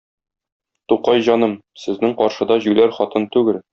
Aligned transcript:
Тукай 0.93 1.21
җаным, 1.27 1.53
сезнең 1.83 2.17
каршыда 2.23 2.59
юләр 2.73 2.97
хатын 2.97 3.33
түгел. 3.37 3.63